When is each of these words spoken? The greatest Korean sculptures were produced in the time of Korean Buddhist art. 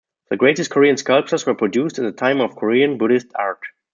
The 0.31 0.35
greatest 0.37 0.71
Korean 0.71 0.97
sculptures 0.97 1.45
were 1.45 1.53
produced 1.53 1.99
in 1.99 2.05
the 2.05 2.11
time 2.11 2.41
of 2.41 2.55
Korean 2.55 2.97
Buddhist 2.97 3.27
art. 3.35 3.61